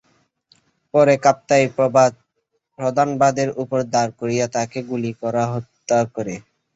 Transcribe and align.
পরে 0.93 1.13
কাপ্তাইয়ের 1.25 1.71
প্রধান 2.79 3.09
বাঁধের 3.21 3.49
ওপর 3.61 3.79
দাঁড় 3.93 4.11
করিয়ে 4.19 4.45
তাঁকে 4.55 4.79
গুলি 4.89 5.11
করে 5.21 5.43
হত্যা 5.53 5.99
করে। 6.15 6.35